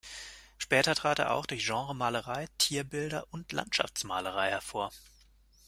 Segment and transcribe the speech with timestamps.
[0.57, 4.89] Später trat er auch durch Genremalerei, Tierbilder und Landschaftsmalerei hervor.